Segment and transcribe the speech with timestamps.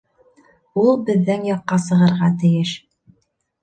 [0.85, 2.77] Ул беҙҙең яҡҡа сығырға тейеш.